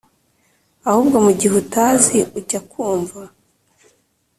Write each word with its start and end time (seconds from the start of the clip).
ahubwo 0.89 1.17
mu 1.25 1.31
gihe 1.39 1.53
utazi 1.63 2.17
ujya 2.37 2.59
kumva 2.71 3.19